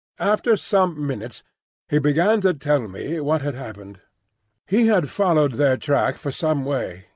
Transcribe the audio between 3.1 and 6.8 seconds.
what had happened. He had followed their track for some